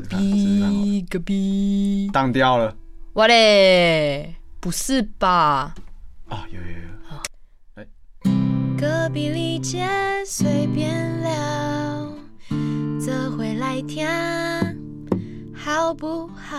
[0.00, 2.76] 隔壁隔壁，当掉了
[3.14, 5.74] 我嘞，不是吧？
[6.28, 6.46] 啊！
[6.52, 9.88] 有有有，隔壁里姐
[10.24, 12.12] 随便聊，
[13.04, 14.06] 这回来听
[15.52, 16.56] 好不好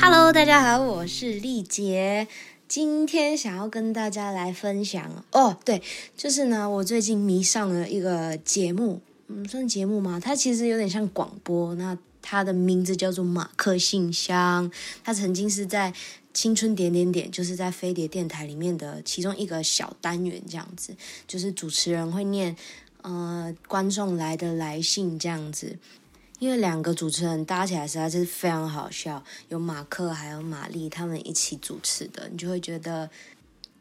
[0.00, 2.28] ？Hello，大家好，我是丽杰。
[2.68, 5.82] 今天想要跟大家来分享哦，对，
[6.16, 10.20] 就是呢，我最近迷上了一个节目，嗯，算节目吗？
[10.20, 11.74] 它其实有点像广播。
[11.76, 14.70] 那它的名字叫做马克信箱，
[15.02, 15.92] 它曾经是在
[16.32, 20.94] 青春点点点，就是在飞碟电台里面的其中一个小单元，这样子，
[21.26, 22.56] 就是主持人会念
[23.02, 25.78] 呃观众来的来信这样子。
[26.40, 33.08] 因为两个主持人搭起来实在是非常好笑，有马克还有玛丽他们一起主持的，你就会觉得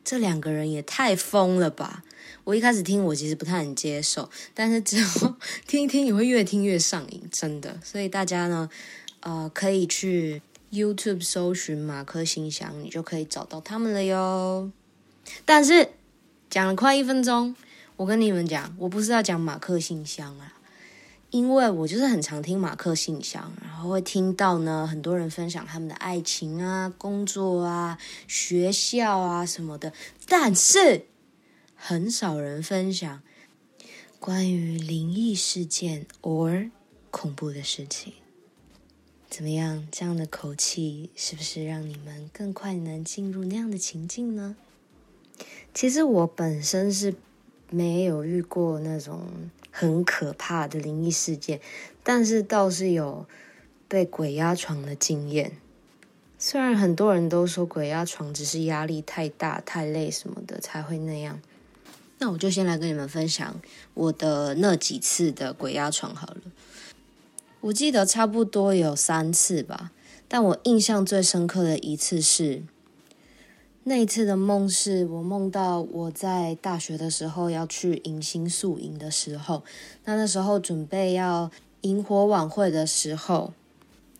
[0.03, 2.03] 这两个人也太疯了吧！
[2.43, 5.35] 我一开始听我其实不太能接受，但是之后
[5.65, 7.79] 听一听你会越听越上瘾，真的。
[7.83, 8.69] 所以大家呢，
[9.21, 14.69] 呃，可以去 YouTube 搜寻马克信箱，你就可以找到他们了哟。
[15.45, 15.91] 但是
[16.49, 17.55] 讲了快一分钟，
[17.95, 20.53] 我跟你们讲，我不是要讲马克信箱啊。
[21.33, 29.91] 因为我就是很常听马克信箱，然后会听到呢很多人分享他们的爱情啊、工作啊、学校啊什么的，
[30.27, 31.07] 但是
[31.75, 33.23] 很少人分享
[34.19, 36.69] 关于灵异事件 or
[37.09, 38.13] 恐怖的事情。
[39.27, 39.87] 怎么样？
[39.91, 44.55] 这样的口气是不是让你们更快能进入那样的情境呢？
[45.73, 47.15] 其实我本身是
[47.71, 49.49] 没有遇过那种。
[49.75, 51.59] 很可怕的灵异事件，
[52.03, 53.25] 但是倒是有
[53.87, 55.57] 被鬼压床的经验。
[56.37, 61.41] 虽然很多人都说鬼压床只是压力太大、太累什么的才会那样，
[62.19, 63.59] 那我就先来跟你们分享
[63.95, 66.41] 我的那几次的鬼压床好了。
[67.61, 69.91] 我记得差不多有三次吧，
[70.27, 72.61] 但我印象最深刻的一次是。
[73.85, 79.65] 那一次的梦是我梦到我在大学的时候要去迎新宿营的时候，
[80.05, 81.51] 那那时候准备要
[81.81, 83.53] 萤火晚会的时候，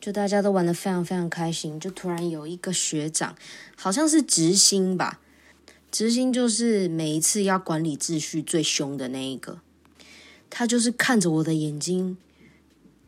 [0.01, 3.37] 就大家都玩的非常非常开心，就突然有一个学长，
[3.77, 5.21] 好像是执行吧，
[5.89, 9.59] 执行就是每一次要管理秩序最凶的那一个，
[10.49, 12.17] 他就是看着我的眼睛，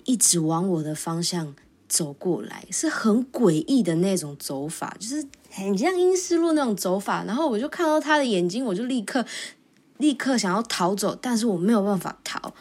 [0.05, 1.53] 一直往我的方向
[1.87, 5.25] 走过来，是很诡异的那种走法，就是。
[5.57, 9.25] 很像阴思路那种走法，然后我就看到他的眼睛，我就立刻
[9.99, 12.53] 立刻想要逃走，但是我没有办法逃，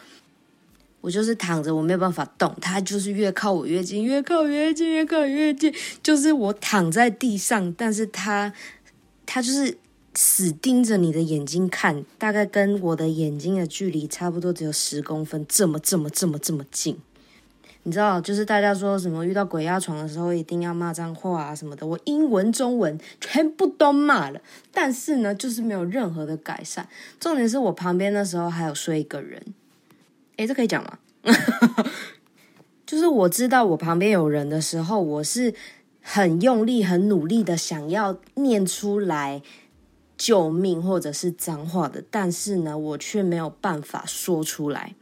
[1.01, 8.53] 我就是躺着，我没有办法动，他就是越靠我越近，越靠越近，越靠越近，就是我躺在地上，但是他
[9.25, 9.77] 他就是
[10.13, 16.97] 死盯着你的眼睛看，大概跟我的眼睛的距离差不多，只有十公分，这么这么这么这么近。
[17.87, 24.41] 你知道，就是大家说什么遇到鬼压床的时候一定要骂脏话啊什么的，我英文、中文全部都骂了，
[24.73, 26.89] 但是呢，就是没有任何的改善。
[27.19, 29.39] 重点是我旁边的时候还有睡一个人，
[30.37, 30.97] 诶，这可以讲吗？
[32.87, 35.53] 就是我知道我旁边有人的时候，我是
[36.01, 39.43] 很用力、很努力的想要念出来
[40.17, 44.95] 救命或者是脏话的，但是呢，我却没有办法说出来。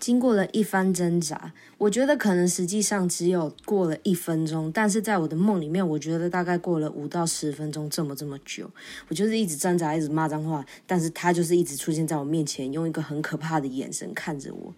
[0.00, 8.70] 经过了一番挣扎，我觉得可能实际上只有过了一分钟，但是在我的梦里面，我觉得大概过了五到十分钟，这么这么久。
[9.08, 14.74] 我就是一直挣扎，一直骂脏话，但是他就是一直出现在我面前，用一个很可怕的眼神看着我。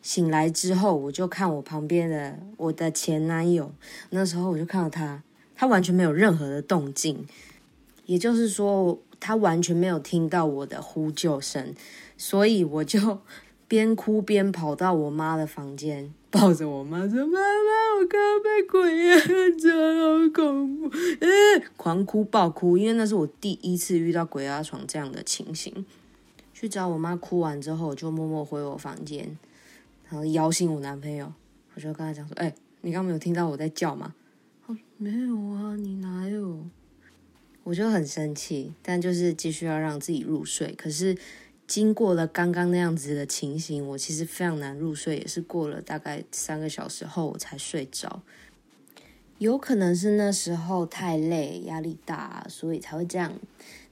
[0.00, 3.70] 醒来之后，我就看我旁边的我的前男友，
[4.08, 5.22] 那时候我就看到他，
[5.54, 7.26] 他完全没有任何的动静，
[8.06, 11.74] 也就是说，他完全没有听到我的呼救声，
[12.16, 13.18] 所以我就。
[13.68, 20.90] 边哭边跑到我妈的房间，抱着我妈说：“妈妈，我刚刚被鬼压床，好恐怖！”，
[21.76, 25.84] 狂哭暴哭，因为那是我第一次遇到鬼压床这样的情形。
[26.54, 29.36] 去找我妈，哭完之后，我就默默回我房间，
[30.08, 31.32] 然后摇醒我男朋友。
[31.74, 34.14] 我就跟他讲说：“哎，你刚没有听到我在叫吗？”
[34.64, 36.64] 他说，没有啊，你哪有？
[37.64, 40.72] 我就很生气，但就是继续要让自己入睡。
[40.74, 41.16] 可是。
[41.66, 48.22] 经过了刚刚那样子的情形，我其实非常难入睡，也是过了大概三个小时后我才睡着。
[49.38, 53.32] 有可能是那时候太累、压力大，所以才会这样。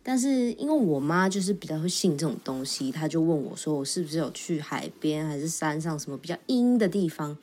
[0.02, 7.36] 但是因为我妈就是比较会信这种东西，她就问我说：“我是不是有去海边还是山上什么比较阴的地方？”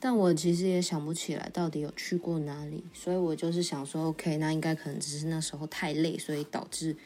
[0.00, 6.96] 但我其实也想不起来到底有去过哪里，所以我就是想说：“OK，那应该可能只是那时候太累，所以导致。”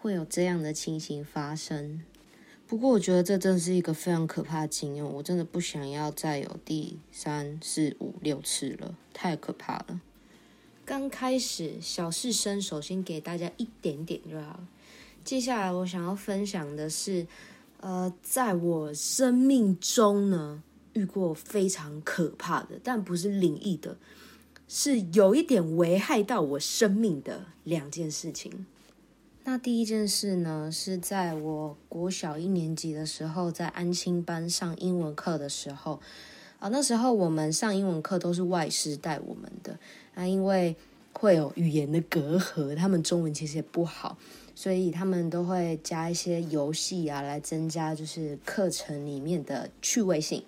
[0.00, 2.02] 会有这样的情形发生，
[2.68, 10.00] 不过我觉得这真是一个非常可怕的经验，我真的不想要再有第三、四、五、六次了，太可怕了。
[10.84, 14.60] 刚开始小试身，首先给大家一点点就好。
[15.24, 17.26] 接下来我想要分享的是，
[17.80, 20.62] 呃，在我生命中呢
[20.92, 23.98] 遇过非常可怕的，但不是灵异的，
[24.68, 28.64] 是有一点危害到我生命的两件事情。
[29.50, 35.98] 那第一件事呢，是在我国小一年级的时候，在安亲班上英文课的时候，
[36.58, 39.78] 啊，那时候我们上英文课都是外师带我们的，
[40.14, 40.76] 啊，因为
[41.14, 44.18] 会有语言的隔阂，他们中文其实也不好，
[44.54, 50.44] 所以他们都会加一些游戏啊，来增加就是课程里面的趣味性。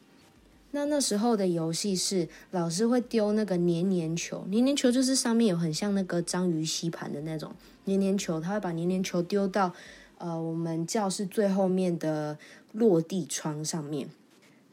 [0.73, 7.53] 那那时候的游戏是老师会丢那个黏黏球，黏黏球就是上面有很像那个章鱼吸盘的那种
[7.85, 9.73] 黏黏球，他会把黏黏球丢到
[10.19, 12.39] 呃我们教室最后面的
[12.73, 14.09] 落地窗上面。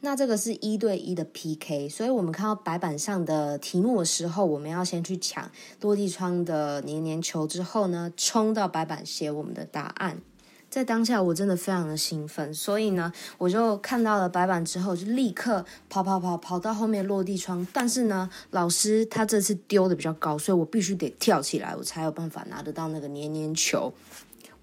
[0.00, 5.50] 那这个是一对一的 PK，所以我们看到白板上的题目的时候，我们要先去抢
[5.80, 10.20] 落地窗的黏黏球，之后呢冲到白板写我们的答案。
[10.70, 17.66] 在当下，我真的非常的兴奋，所以呢，我就看到了白板之后，就立刻跑跑跑跑到后面落地窗。
[17.72, 23.92] 但是呢，老师他这次丢的比较高，所以我必须得跳起来，我才有办法拿得到那个黏黏球。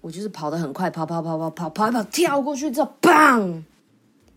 [0.00, 3.64] 我就是跑得很快，跑跑跑跑跑跑一跑，跳过去之后，砰！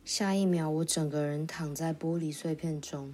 [0.03, 3.13] 下一秒，我整个人躺在玻璃碎片中。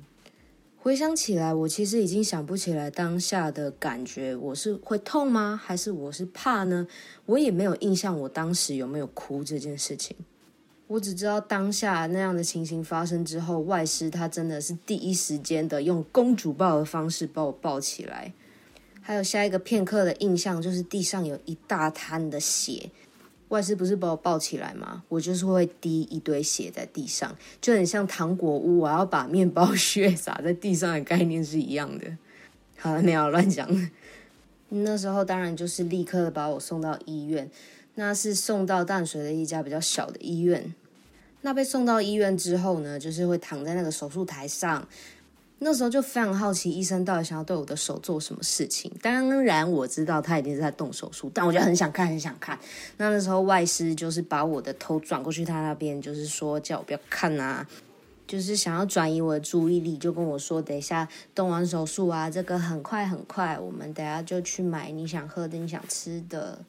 [0.86, 5.60] 回想起来，我其实已经想不起来当下的感觉，我是会痛吗？
[5.60, 6.86] 还是我是怕呢？
[7.26, 10.16] 我也没有印象，我当时有没有哭这件事情。
[10.86, 18.32] 我只知道当下那样的情形发生之后，外师他真的是第一时间的用公主抱的方式把我抱起来。
[19.02, 22.92] 还有下一个片刻的印象，就是地上有一大滩的血。
[23.50, 25.04] 外师不是把我抱起来吗？
[25.08, 32.06] 我就是会滴一堆血在地上，就很像糖果屋，我要把面包 屑撒在地上的概念是一样的。
[32.78, 33.70] 好了，没有乱讲。
[34.70, 37.50] 那时候当然就是立刻把我送到医院，
[37.94, 40.74] 那是送到淡水的一家比较小的医院。
[41.42, 44.88] 那被送到医院之后呢，就是会躺在那个手术台上。
[45.60, 48.92] 那时候就非常好奇，医生到底想要对我的手做什么事情。
[49.02, 52.60] 当然我知道他一定是在动手术，但我就很想看，很想看。
[52.98, 57.66] 那那时候外师就是把我的头转过去他那边，就是说叫我不要看啊，
[58.28, 66.60] 就是想要转移我的注意力，就跟我说等一下动完手术啊，这个很快很快，我们等下就去买你想喝的、你想吃的。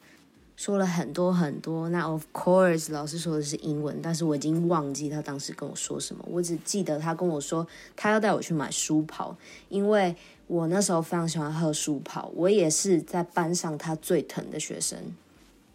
[0.57, 7.65] 说了很多很多，那 of course 老师说的是英文，但是我已经忘记他当时跟我说什么，我只记得他跟我说
[7.95, 9.37] 他要带我去买书跑，
[9.69, 10.15] 因为
[10.47, 14.97] 我那时候非常喜欢喝书跑，我也是在班上他最疼的学生。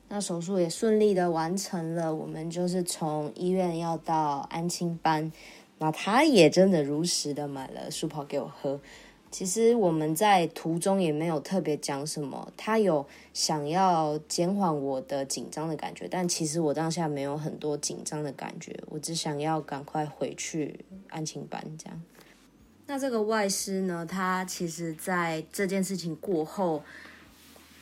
[0.09, 5.31] 那手术也顺利的完成了，我们就是从医院要到安亲班，
[5.79, 8.81] 那他也真的如实的买了书跑给我喝。
[9.33, 22.03] 其实我们在途中也没有特别讲什么，他有想要减缓我的紧张的感觉，但其实我当下没有很多紧张的感觉，我只想要赶快回去安亲班这样。
[22.87, 26.83] 那这个外师呢，他其实在这件事情过后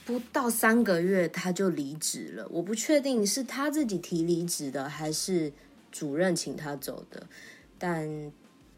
[0.07, 5.53] 不到三个月他就离职了，我不确定是他自己提离职的，还是
[5.91, 7.27] 主任请他走的，
[7.77, 8.33] 但。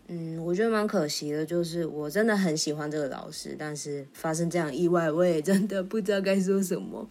[0.09, 7.09] 嗯，我觉得蛮可惜的，就是我真的很喜欢这个老师，但是发生这样意外，我也真的不知道该说什么。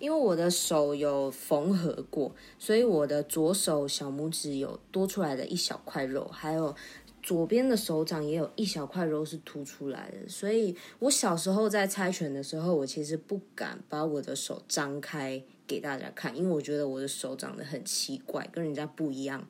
[0.00, 6.74] 因为我的手有缝合过，所以我的左手小拇指有多出来的一小块肉，还有
[7.22, 10.28] 左边的手掌也有一小块肉是凸出来的。
[10.28, 19.46] 所以我小时候在猜拳的时候，我其实不敢把我的手张开给大家看，因为我觉得我的手长得很奇怪，跟人家不一样。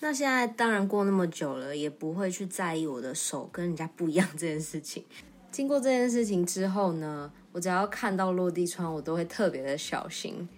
[0.00, 5.02] 那现在当然过那么久了，也不会去在意我的手跟人家不一样这件事情。
[5.50, 10.48] 经过这件事情之后呢，我只要看到落地窗，我都会特别的小心。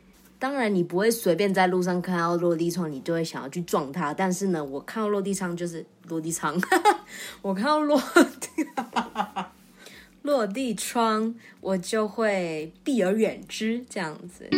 [0.41, 4.13] 当然，你不会随便在路上看到落地窗，你就会想要去撞它。
[4.13, 6.61] 但是呢，我看到落地窗就是落地窗，
[7.43, 8.01] 我看到落
[8.41, 8.67] 地
[10.23, 14.49] 落地窗，我就会避而远之这样子。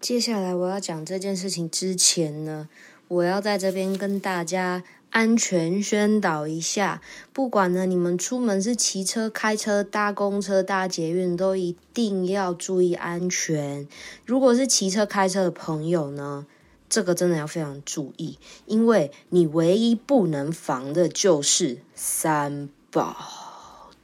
[0.00, 2.70] 接下来我要讲这件事情之前呢，
[3.06, 7.02] 我要在这边跟大家安全宣导一下。
[7.34, 13.86] 不管呢你们出门是骑车、开车、搭公车、搭捷运，都一定要注意安全。
[14.24, 16.46] 如果是骑车、开车的朋友呢，
[16.88, 23.14] 这个真的要非常注意，因为你唯一不能防的就是三宝。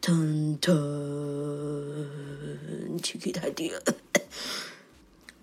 [0.02, 0.74] 腾腾，
[3.02, 3.80] 气气太低了。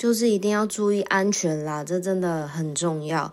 [0.04, 3.32] 就是一定要注意安全啦，这真的很重要。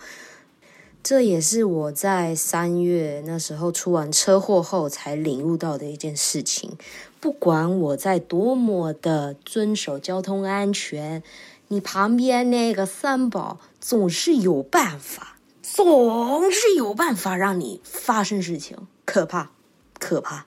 [1.03, 6.71] 这也是我在三月那时候出完车祸后才领悟到的一件事情。
[7.19, 11.25] 不管我在多么的遵守交通安全，
[11.67, 19.51] 你旁边那个三宝总是有办法，总是有办法让你发生事情，可怕，
[19.99, 20.47] 可怕。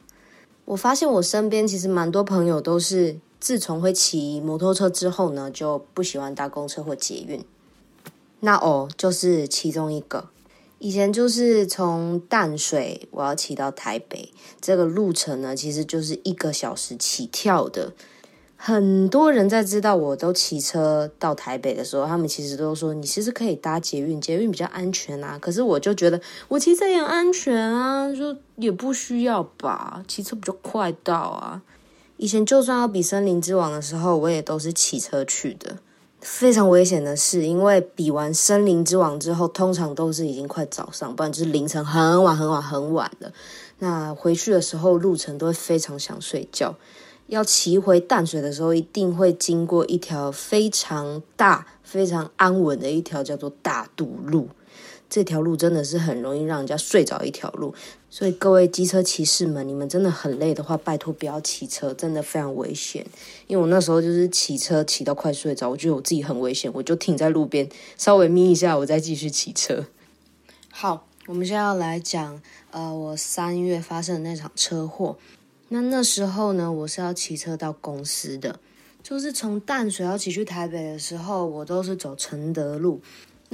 [0.64, 7.44] 我发现我身边其实蛮多朋友都是自从会骑摩托车之后呢，就不喜欢搭公车或捷运。
[8.40, 10.30] 那哦，就是其中一个。
[10.80, 14.32] 以前就是从淡水我要骑到台北，
[14.62, 17.92] 这个路程呢，其实就是一个小时起跳的。
[18.56, 25.38] 很多人在知道我都骑车到台北的时候，他们其实都说你其实可以搭捷运，捷运比较安全啊。
[25.38, 31.62] 可是我就觉得我骑车也安全啊，就也不需要吧，骑车比较快到啊。
[32.18, 35.78] 以前就算要比森林之王的时候，我也都是骑车去的。
[36.22, 43.34] 非常危险的是，因为比完森林之王之后，通常都是已经快早上，不然就是凌晨很晚很晚很晚了。
[43.80, 46.76] 那回去的时候，路程都会非常想睡觉。
[47.28, 54.48] 要骑回淡水的时候，一定会经过一条非常大、非常安稳的一条叫做大渡路。
[55.14, 57.72] 这条路真的是很容易让人家睡着一条路，
[58.10, 63.06] 所以各位机车骑士们，你们真的很累的话，拜托不要骑车，真的非常危险。
[63.46, 69.86] 因为我那时候就是骑车骑到快睡着，我觉得我自己很危险，我就停在路边稍微眯一下，我再继续骑车。
[70.72, 72.42] 好，我们现在要来讲，
[72.72, 75.16] 呃，我三月发生的那场车祸。
[75.70, 78.60] 那那时候呢，我是要骑车到公司的，
[79.04, 83.00] 就是从淡水要骑去台北的时候，我都是走承德路。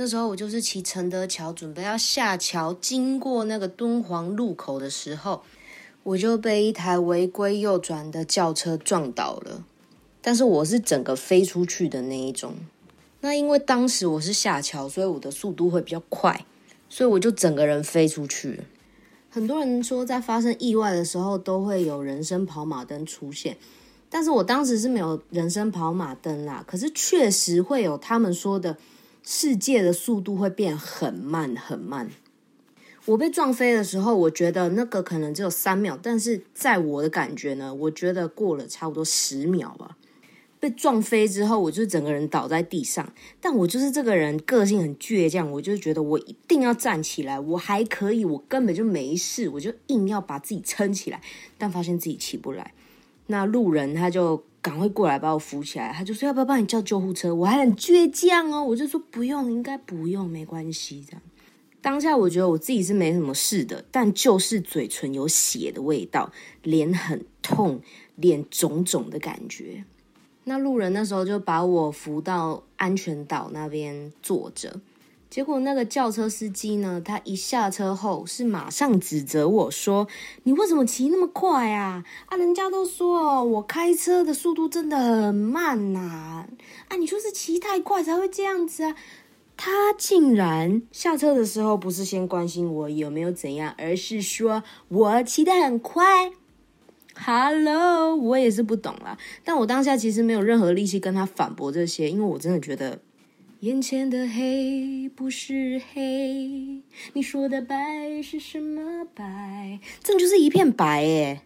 [0.01, 5.43] 那时候我就是骑承德桥，准备要下桥，经过那个敦煌路口的时候，
[6.03, 9.65] 我就被一台违规右转的轿车撞倒了。
[10.21, 12.55] 但是我是整个飞出去的那一种。
[13.19, 16.45] 那因为当时我是下桥，所以我的速度会比较快，
[16.87, 18.61] 所以我就整个人飞出去。
[19.29, 23.57] 很多人说在发生意外的时候都会有人生跑马灯出现，
[24.09, 26.63] 但是我当时是没有人生跑马灯啦。
[26.65, 28.77] 可是确实会有他们说的。
[29.31, 32.09] 世界的速度会变很慢很慢。
[33.05, 39.97] 我被撞飞的时候，我觉得那个可能只有三秒，但是在我的感觉呢，我觉得过了差不多十秒吧。
[40.59, 51.21] 被撞飞之后，我就整个人倒在地上，但我就是这个人个性很倔强，我就觉得我一定要站起来，我还可以，我根本就没事，我就硬要把自己撑起来，
[51.59, 52.73] 但发现自己起不来。
[53.27, 54.43] 那路人他就。
[54.61, 57.33] 赶快过来把我扶起来，他就说要不要帮你叫救护车？
[57.33, 61.03] 我还很倔强哦，我就说不用，应该不用，没关系。
[61.07, 61.21] 这样
[61.81, 66.31] 当下我觉得我自己是没什么事的，但就是嘴唇有血的味道，
[66.63, 67.81] 脸很痛，
[68.15, 69.85] 脸肿肿的感觉。
[70.43, 74.81] 那路人那时候就把我扶到安全岛那边坐着。
[75.29, 80.07] 结果那个轿车司机呢，他一下车后是马上指责我说
[80.41, 82.03] ：“你为什么骑那么快啊？
[82.25, 86.47] 啊，人家都说我开车的速度真的很慢呐！
[86.87, 88.95] 啊，你说是骑太快才会这样子啊？”
[89.55, 96.31] 他竟然下车的时候不是先关心我有没有怎样，而是说我骑得很快。
[97.13, 102.99] Hello，我也是不懂啦，但我当下其实没有任何力气跟他反驳这些，因为我真的觉得。
[103.61, 109.81] 眼前的黑不是黑，你说的白是什么白？
[110.01, 111.41] 这就是一片白诶。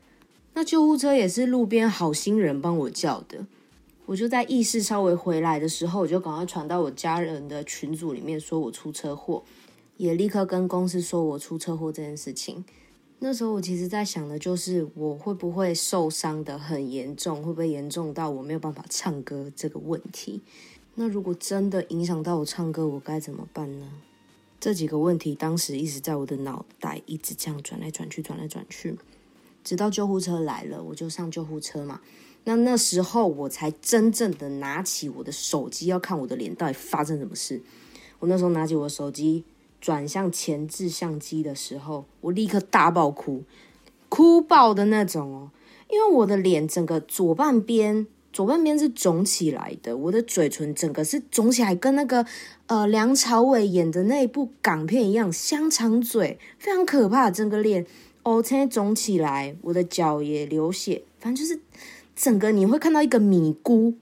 [0.54, 3.48] 那救护车也是路边好心人帮我叫的。
[4.06, 9.44] 我就在意识稍微回来的时候，我就赶快传到我家人的群组里面，说我出车祸，
[9.98, 12.64] 也立刻跟公司说我出车祸这件事情。
[13.18, 20.42] 那时候我其实在想的就是，我会不会受伤的很严重，会不会严重到我没有办法唱歌这个问题。
[20.96, 23.88] 那如果真的影响到我唱歌，我该怎么办呢？
[24.60, 28.96] 这几个问题当时一直在我的脑袋一直这样转来转去，转来转去，
[29.64, 32.00] 直到救护车来了，我就上救护车嘛。
[32.44, 37.62] 那那时候我才真正的拿起我的手机，要看我的脸到底发生什么事。
[38.20, 39.44] 我那时候拿起我的手机，
[39.82, 43.44] 转向前置相机的时候，我立刻大爆哭，
[44.10, 45.52] 哭爆的那种哦，
[45.90, 48.06] 因为我的脸整个左半边。
[48.34, 52.26] 左半边是肿起来的，我的嘴唇整个是肿起来，跟那个
[52.66, 57.30] 呃梁朝伟演的那一部港片一样，香肠嘴，非常可怕。
[57.30, 57.86] 整个脸
[58.24, 61.60] 哦，现在肿起来，我的脚也流血，反正就是
[62.16, 63.94] 整个你会看到一个米姑，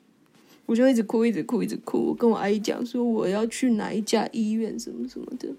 [0.65, 5.49] 我就一直哭，一直哭，一直哭，我跟我阿姨讲说我要去哪一家医院什么什么的。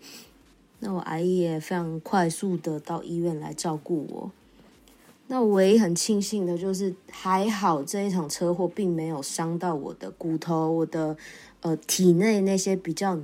[0.81, 4.31] 那我阿姨也非常快速的到医院来照顾我。
[5.29, 11.17] 那我唯一很庆幸的就是还好这一场车祸并没有伤到我的骨头，我的
[11.61, 13.19] 呃体内那些比较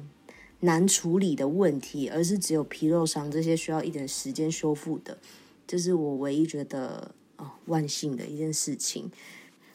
[0.60, 5.18] 难处理的问题，而是只有皮肉伤这些需要一点时间修复的，
[5.66, 9.10] 这是我唯一觉得哦万幸的一件事情。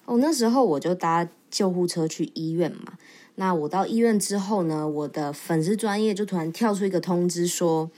[0.05, 2.97] 哦，那时候我就搭救护车去医院嘛。
[3.35, 7.91] 那我到医院之后呢，我的粉丝专业就突然跳出一个通知说，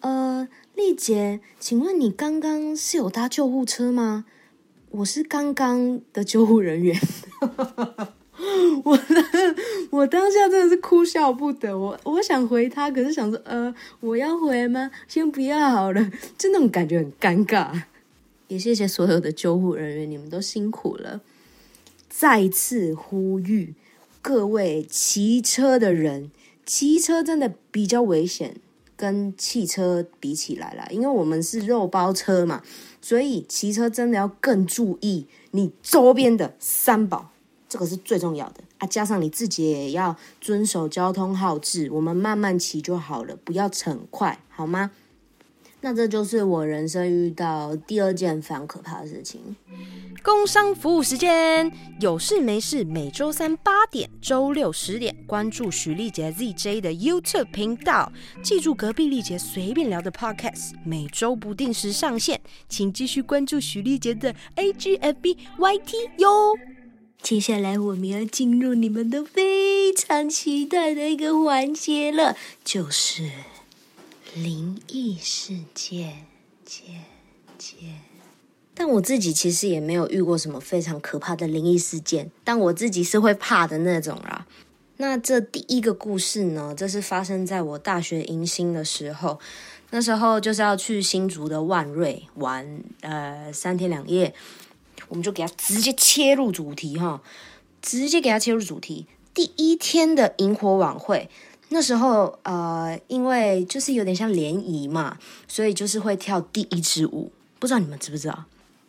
[0.00, 0.46] 呃。
[0.76, 4.26] 丽姐，请问你刚刚是有搭救护车吗？
[4.90, 7.00] 我是刚刚的救护人员。
[8.84, 8.98] 我
[9.90, 11.76] 我当下真的是哭笑不得。
[11.78, 14.90] 我我想回他，可是想说，呃，我要回吗？
[15.08, 17.84] 先不要好了，就那种感觉很尴尬。
[18.48, 21.22] 也谢谢所有的救护人员，你们都辛苦了。
[22.10, 23.72] 再次呼吁
[24.20, 26.30] 各位骑车的人，
[26.66, 28.56] 骑车真的比较危险。
[28.96, 32.62] 跟汽车比起来啦，因为我们是肉包车嘛，
[33.00, 37.30] 所以骑车真的要更注意你周边的三宝，
[37.68, 38.86] 这个是最重要的啊。
[38.86, 44.90] 加上你自己也要遵守交通号志，我们慢慢骑就好了，不要逞快，好吗？
[45.86, 49.40] 那这就是我人生遇到第二件非常可怕的事情。
[50.20, 58.12] 工商服务时间，有事没事，每周三八点，周六十点，关注徐丽杰 ZJ 的 YouTube 频道。
[58.42, 66.58] 记住隔壁丽杰随便聊的 Podcast，每周不定时上线，请继续关注徐丽杰的 AGFB YT 哟。
[67.22, 73.30] 接下来我们要进入你们都非常期待的一个环节了，就是
[74.36, 76.26] 灵异事件，
[76.62, 77.04] 件
[77.56, 78.02] 件。
[78.74, 84.46] 但我自己其实也没有遇过什么非常可怕的灵异事件，但我自己是会怕的那种啦。
[84.98, 89.40] 那这第一个故事呢，这是发生在我大学迎新的时候，
[89.88, 94.34] 那时候就是要去新竹的万瑞玩，呃，三天两夜，
[95.08, 97.22] 我们就给他直接切入主题哈，
[97.80, 99.06] 直接给他切入主题。
[99.32, 101.30] 第一天的萤火晚会，
[101.68, 105.18] 那时候呃，因为就是有点像联谊嘛，
[105.48, 108.44] 所以就是会跳第一支舞，不知道你们知不知道？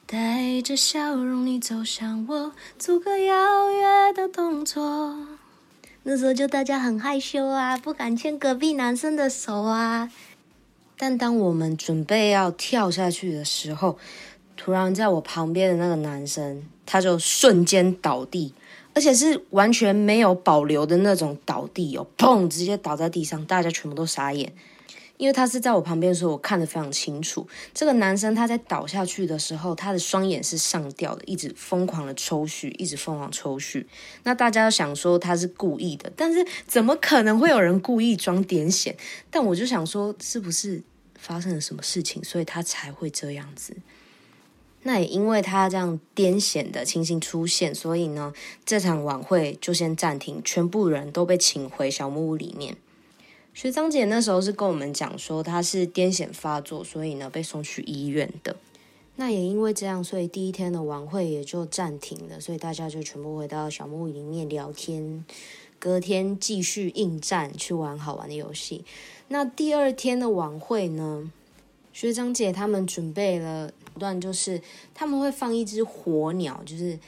[0.05, 5.17] 带着笑容，你走向我，做个邀约的动作。
[6.03, 10.09] 那时候就大家很害羞啊，不敢牵隔壁男生的手啊。
[10.97, 13.97] 但当我们准备要跳下去的时候，
[14.55, 18.53] 突然在我旁边的那个男生，他就瞬间倒地，
[18.97, 24.51] 而且是完全没有保留的那种倒地哦，砰，直接倒在地上，大家全部都傻眼。
[25.17, 27.47] 因为他是在我旁边的时候，我看得非常清楚。
[27.75, 33.85] 这个男生他在倒下去的时候，他的双眼是上吊的，一直疯狂的抽搐，一直疯狂抽搐。
[34.23, 38.95] 那大家想说他是故意的，但是怎么可能会有人故意装癫痫？
[39.29, 40.81] 但我就想说，是不是
[41.19, 43.77] 发生了什么事情，所以他才会这样子？
[44.83, 48.33] 那也因为他这样癫痫的情形出现，所以呢，
[48.65, 52.77] 这场晚会就先暂停，全部人都被请回小木屋里面。
[53.53, 58.55] 学长姐那时候是跟我们讲说他是癫痫发作，所以呢被送去医院的。
[59.15, 65.25] 那也因为这样，所以第一天的晚会也就暂停了，所以大家就全部回到小木屋里面聊天。
[65.79, 68.83] 隔天继续应战，去玩好玩的游戏。
[69.27, 71.31] 那第二天的晚会呢，
[71.97, 74.61] 学长姐他们准备了段，就是
[74.93, 76.99] 他们会放一只火鸟，就是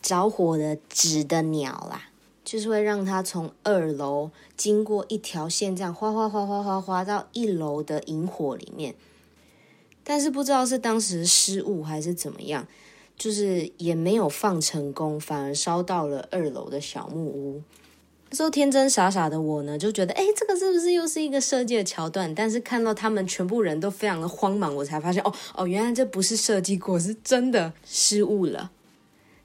[0.00, 2.10] 着火的纸的鸟啦。
[2.44, 8.94] 就是会让它从二楼经过一条线，这样哗哗哗哗哗哗到一楼的萤火里面。
[10.04, 12.68] 但是不知道是当时失误还是怎么样，
[13.16, 17.62] 就是也没有放成功，反而烧到了二楼的小木屋。
[18.30, 22.32] 那时候天真傻傻的我呢，就觉得哎，这个是不是又是一个设计的桥段？
[22.32, 28.70] 但是看到他们全部人都非常的慌忙，我才发现哦哦，原来这不是设计过，是真的失误了。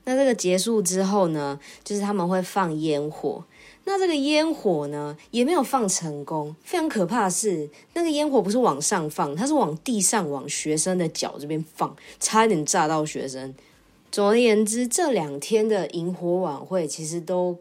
[0.04, 3.44] 那这个结束之后呢，就是他们会放烟火。
[3.86, 6.56] 那这个烟火呢，也没有放成功。
[6.64, 13.56] 非常可怕的是，那个烟火不是往上放，它是往地上，往学生的脚这边放，差一点炸到学生。
[14.12, 17.58] 总而言之，这两天的萤火晚会其实都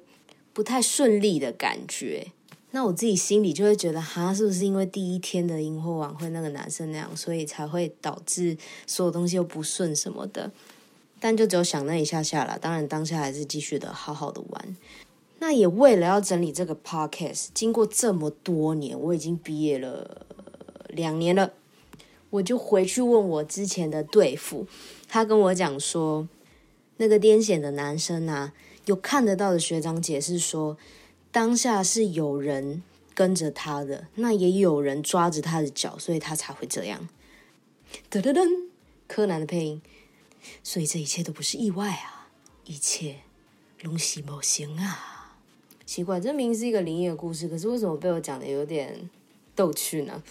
[0.54, 2.28] 不太顺利的感觉。
[2.70, 10.50] 那我自己心里就会觉得，哈，是不是因为第一天的萤火晚会那个男生那样，所以才会导致所有东西又不顺什么的？
[11.20, 14.76] 但就只有想那一下下了，当然当下还是继续的好好的玩。
[15.38, 20.26] 那也为了要整理这个 podcast，经过这么多年，我已经毕业了
[20.88, 21.52] 两年了，
[22.30, 24.66] 我就回去问我之前的对付，
[25.06, 26.28] 他跟我讲说，
[26.96, 28.52] 那个癫痫的男生啊，
[28.86, 30.76] 有看得到的学长解释说，
[31.30, 32.82] 当下是有人
[33.14, 37.08] 跟着他的，那也有人抓着他的脚，所以他才会这样。
[38.10, 38.46] 噔噔噔，
[39.06, 39.82] 柯南的配音。
[40.62, 42.28] 所以这一切都不是意外啊，
[42.66, 43.20] 一切
[43.80, 45.36] 龙喜某行啊。
[45.86, 49.08] 奇怪，这明明是一个灵异的故事，可是为什么被我讲的有点
[49.54, 50.22] 逗趣呢？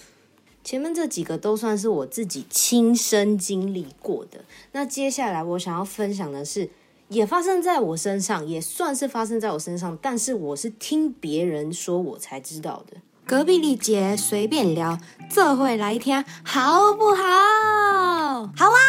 [0.64, 6.70] 前面这几个都算是我自己亲身经历过的，那接下来我想要分享的是，
[7.10, 12.98] 也发生在我身上，也算是发生在我身上，但是我是听别人说我才知道的。
[13.26, 17.24] 隔壁丽姐随便聊，这会来听好不好？
[18.56, 18.80] 好啊。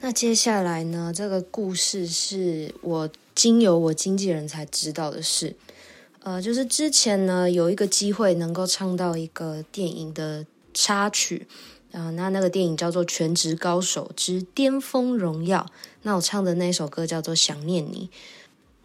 [0.00, 1.12] 那接下来呢？
[1.14, 5.56] 这个故事是我经由我经纪人才知道的事。
[6.20, 11.48] 呃，就是之前呢，有一个机会能够唱到一个电影的插曲，
[11.92, 15.64] 啊，那那个电影叫做《全职高手之巅峰荣耀》，
[16.06, 18.08] 那我唱的那首歌叫做《想念你》。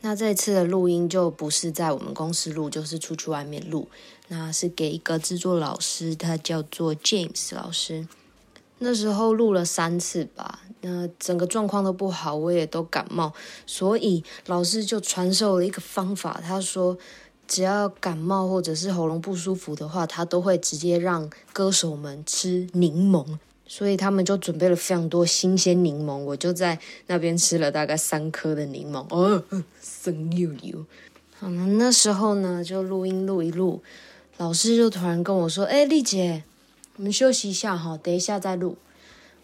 [0.02, 3.88] 那这次的录音就不是在我们公司录，就是出去外面录，
[4.30, 8.08] 那是给一个制作老师，他叫做 James 老师。
[8.80, 13.32] 那时候录了三次吧，那整个状况都不好，我也都感冒，
[13.68, 16.98] 所以老师就传授了一个方法，他说。
[17.48, 23.38] 只要感冒或者是喉咙不舒服的话，他都会直接让歌手们吃柠檬，
[23.74, 26.18] 所以他们就准备了非常多新鲜柠檬。
[26.18, 29.42] 我就在那边吃了大概三颗的柠檬，哦，
[29.82, 30.86] 生又油。
[31.40, 33.82] 好了，那时候呢就录音录一录，
[34.36, 36.44] 老师就突然跟我说：“哎，丽姐，
[36.98, 38.76] 我们休息一下哈，等一下再录。”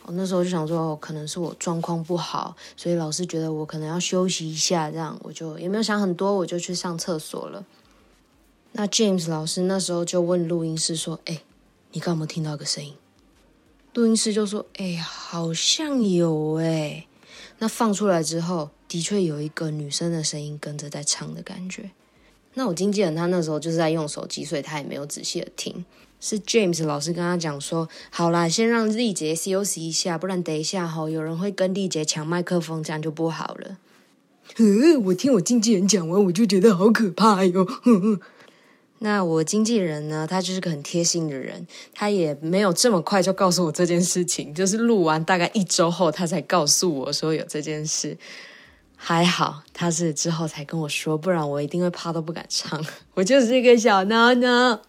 [0.03, 7.65] 我那时候就想说，可能是我状况不好，所以老师觉得我可能要休息一下，这样我就也没有想很多，我就去上厕所了。
[8.73, 11.39] 那 James 老师那时候就问录音师说：“哎，
[11.93, 12.93] 你刚有没有听到一个声音？”
[13.97, 17.07] 录音师就说：“哎呀，好像有哎。”
[17.57, 21.89] 那放出来之后，的确有一个女生的声音跟着在唱的感觉。
[22.53, 25.83] 那我经纪人他那时候就是在用手机，所以他也没有仔细的听。
[26.21, 33.79] 是 James 老师跟他讲说：“好啦，先让丽姐休息一下，不然等一下哈，有人会跟丽姐抢麦克风，这样就不好了。”
[34.57, 37.65] 呃，我听我经纪人讲完，我就觉得好可怕哟。
[38.99, 40.25] 那我经纪人呢？
[40.29, 48.17] 他就是个很贴心的人，他也没有这么快就告诉我这件事情，就是录完大概一周后，他才告诉我说有这件事。
[48.99, 52.83] 还好他是之后才跟我说，不然我一定会怕都不敢唱。
[53.13, 54.79] 我就是一个小孬孬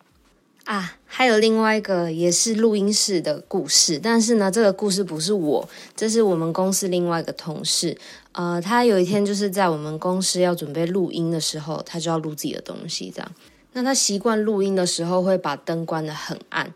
[0.65, 0.95] 啊！
[1.05, 7.99] 还有另外一个也是录音室的故事，但是呢，这个故事不是我，这是我们公司另外一个同事。
[8.33, 13.33] 呃，他有一天就是在我们公司要准备录音的时候，他就要录自己的东西，这样。
[13.79, 16.75] 那他习惯录音的时候会把灯关得很暗，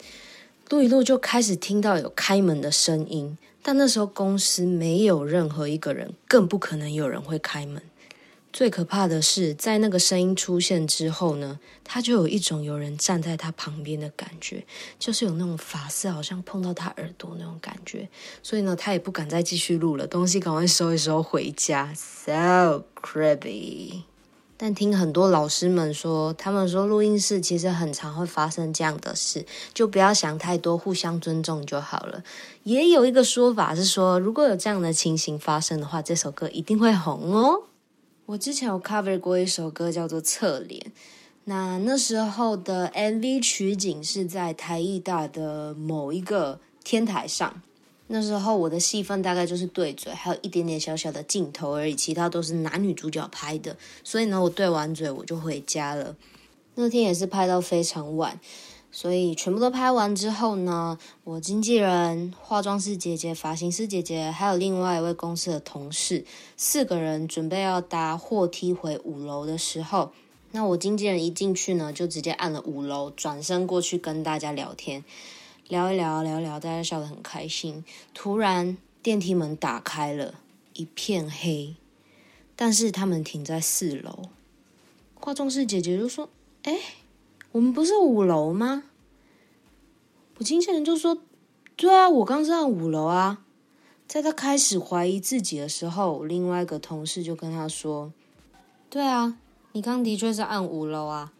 [0.71, 7.83] 录一录就开始听到有开门的声音，但那时候公司没有任何一个人，更不可能有人会开门。
[8.53, 14.65] 最可怕的是，在那个声音出现之后呢，他就有一种有人站在他旁边的感觉，
[15.01, 18.09] 就是有那种发丝好像碰到他耳朵那种感觉，
[18.45, 21.93] 所以呢，他也不敢再继续录了，东西赶快收一收回家。
[21.97, 24.12] So creepy。
[24.65, 29.45] 但听很多老师们说，他们说录音室其实很常会发生这样的事，
[29.75, 32.23] 就不要想太多，互相尊重就好了。
[32.63, 37.65] 也有一个说法是说，如果有这样的情形发生的话，这首歌一定会红哦。
[38.27, 40.81] 我之前有 cover 过一首歌叫做《侧脸》，
[41.47, 47.61] 那那时候的 MV 取景是在台艺大的某一个天台上。
[48.15, 53.75] 那时候我的戏份大概就是对嘴，还有一点点小小的镜头而已，其他都是男女主角拍的。
[54.05, 56.15] 所以呢，我对完嘴我就回家了。
[56.75, 58.39] 那天也是拍到非常晚，
[58.91, 66.27] 所以全部都拍完之后呢，我经纪人、化妆师姐姐、发型师姐姐，还有另外一位公司的同事，
[66.59, 70.13] 四个人准备要搭货梯回五楼的时候，
[70.51, 75.03] 那我经纪人一进去呢，就直接按了五楼，转身过去跟大家聊天。
[75.69, 77.85] 聊一聊，聊一聊，大家笑得很开心。
[78.13, 80.35] 突然，电梯门打开了，
[80.75, 81.77] 一片黑，
[82.55, 84.29] 但是他们停在四楼。
[85.15, 86.29] 化妆师姐姐就说
[86.65, 86.79] ：“哎，
[87.53, 88.85] 我们不是五楼吗？”
[90.39, 91.19] 我经纪人就说
[91.77, 93.45] ：“对啊，我刚上五楼啊。”
[94.09, 98.13] 在他开始怀疑自己的时候，另外一个同事就跟他说
[98.91, 99.39] ：“对啊，
[99.73, 101.33] 你刚的确是按五楼啊。”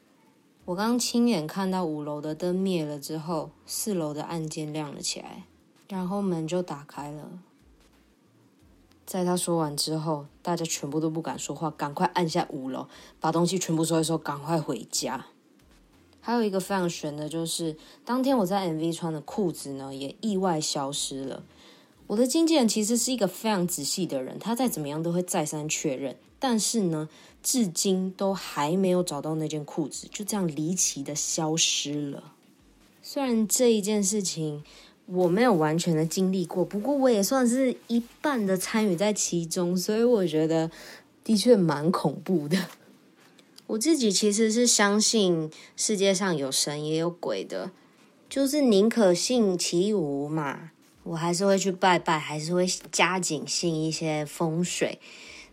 [0.65, 5.45] 我刚亲眼看到五楼的灯灭了之后，四楼的按键亮了起来，
[5.89, 7.41] 然后门就打开了。
[9.05, 12.87] 在他说完之后，大家全部都不敢说话，赶快按下五楼，
[13.19, 15.27] 把东西全部收一收，赶快回家。
[16.21, 21.43] 还有一个非常悬的，就是当天我在 MV 穿的裤子呢，也意外消失了。
[22.09, 27.09] 我的经纪人其实是一个非常仔细的人，他再怎么样都会再三确认，但是呢。
[27.45, 32.35] 至今都还没有找到那件裤子，就这样离奇的消失了。
[33.03, 34.63] 虽然这一件事情
[35.07, 40.71] 我没有完全的经历过，不过我也算是一半的参与在其中，所以我觉得
[41.25, 42.57] 的确蛮恐怖的。
[43.67, 47.73] 我自己其实是相信世界上有神也有鬼的，
[48.31, 50.71] 就是宁可信其无嘛。
[51.05, 55.01] 我还是会去拜拜，还是会加紧信一些风水，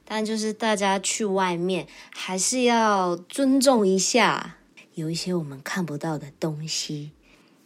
[0.05, 4.57] 但就是大家去外面还是要尊重一下，
[4.93, 7.11] 有一些我们看不到的东西。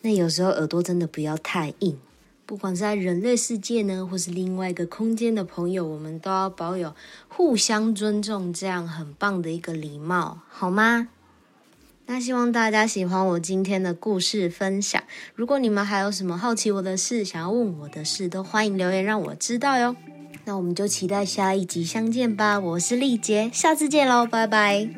[0.02, 1.98] 那有时候耳朵真的不要太硬，
[2.46, 6.93] 不管是在人类世界呢，或是另外一个空间的朋友，我们都要保有
[7.28, 11.08] 互相尊重，这样很棒的一个礼貌，好吗？
[12.06, 15.02] 那希望大家喜欢我今天的故事分享。
[15.36, 19.96] 如果你们还有什么好奇我的事，想要问我的事，都欢迎留言让我知道哟。
[20.46, 22.60] 那我们就期待下一集相见吧。
[22.60, 24.89] 我是丽杰，下次见喽，拜拜。